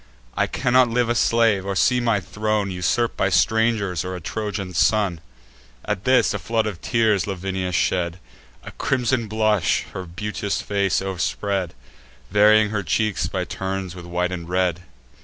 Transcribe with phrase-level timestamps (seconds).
[0.35, 4.73] I cannot live a slave, or see my throne Usurp'd by strangers or a Trojan
[4.73, 5.21] son."
[5.85, 8.17] At this, a flood of tears Lavinia shed;
[8.63, 11.75] A crimson blush her beauteous face o'erspread,
[12.31, 14.81] Varying her cheeks by turns with white and red.